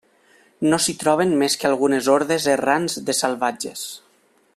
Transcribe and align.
No 0.69 0.77
s'hi 0.85 0.95
troben 1.03 1.35
més 1.41 1.57
que 1.63 1.69
algunes 1.69 2.09
hordes 2.13 2.47
errants 2.57 2.97
de 3.11 3.17
salvatges. 3.19 3.85